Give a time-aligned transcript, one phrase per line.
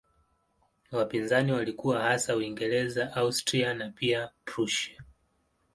[0.91, 5.03] Wapinzani walikuwa hasa Uingereza, Austria na pia Prussia.